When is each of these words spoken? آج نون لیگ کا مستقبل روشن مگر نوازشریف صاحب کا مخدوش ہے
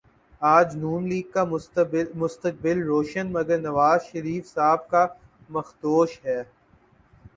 آج 0.55 0.67
نون 0.81 1.01
لیگ 1.09 1.27
کا 1.33 1.43
مستقبل 2.21 2.77
روشن 2.83 3.27
مگر 3.31 3.59
نوازشریف 3.59 4.43
صاحب 4.53 4.81
کا 4.91 5.03
مخدوش 5.49 6.11
ہے 6.25 6.41